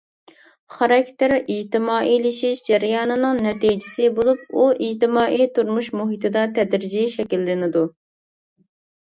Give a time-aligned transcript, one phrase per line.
[0.75, 7.87] خاراكتېر ئىجتىمائىيلىشىش جەريانىنىڭ نەتىجىسى بولۇپ، ئۇ ئىجتىمائىي تۇرمۇش مۇھىتىدا تەدرىجىي شەكىللىنىدۇ.